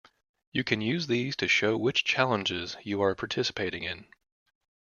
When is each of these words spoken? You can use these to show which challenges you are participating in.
You 0.51 0.63
can 0.63 0.81
use 0.81 1.05
these 1.05 1.35
to 1.35 1.47
show 1.47 1.77
which 1.77 2.03
challenges 2.03 2.75
you 2.81 3.01
are 3.03 3.13
participating 3.13 3.83
in. 3.83 4.07